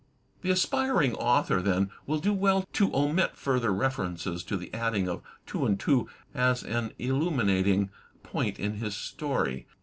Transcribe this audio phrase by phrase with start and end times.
[0.41, 5.21] The aspiring author, then, will do well to omit further references to the adding of
[5.45, 7.91] two and two as an illuminating
[8.23, 9.67] point in his story.